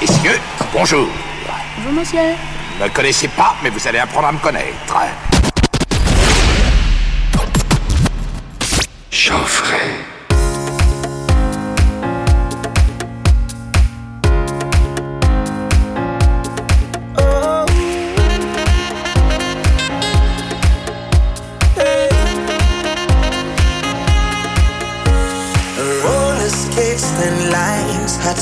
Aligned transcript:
Messieurs, 0.00 0.38
bonjour. 0.72 1.08
Bonjour, 1.76 1.92
monsieur. 1.92 2.20
Vous 2.76 2.84
ne 2.84 2.88
me 2.88 2.94
connaissez 2.94 3.26
pas, 3.26 3.56
mais 3.64 3.70
vous 3.70 3.88
allez 3.88 3.98
apprendre 3.98 4.28
à 4.28 4.32
me 4.32 4.38
connaître. 4.38 4.96
Geoffrey. 9.10 10.17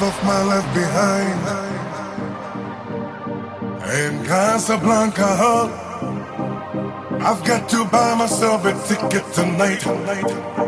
love 0.00 0.14
of 0.14 0.24
my 0.24 0.42
life 0.44 0.74
behind. 0.74 1.38
In 4.00 4.24
Casablanca 4.24 5.24
I've 7.20 7.44
got 7.44 7.68
to 7.70 7.84
buy 7.86 8.14
myself 8.14 8.64
a 8.64 8.72
ticket 8.86 9.24
tonight. 9.32 10.67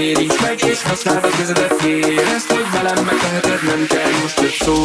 Érints 0.00 0.40
meg 0.40 0.62
és 0.62 0.82
használd 0.82 1.24
a 1.24 1.28
kezedet 1.28 1.82
Érezd, 1.82 2.50
hogy 2.50 2.66
velem 2.72 3.04
megteheted 3.04 3.64
Nem 3.66 3.86
kell 3.86 4.10
most 4.22 4.36
több 4.36 4.50
szó. 4.50 4.82